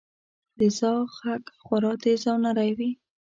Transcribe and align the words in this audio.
•د 0.59 0.61
زاغ 0.77 1.09
ږغ 1.17 1.43
خورا 1.63 1.93
تیز 2.03 2.21
او 2.31 2.37
نری 2.43 2.71
وي. 2.77 2.91